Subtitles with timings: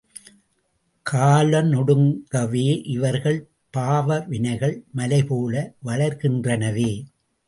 [1.05, 2.81] காலனொடுங்கவே
[2.85, 3.49] இவர்கள்
[3.69, 5.73] பாப வினைகள் மலைபோல
[5.85, 6.91] வளருகின்றனவே.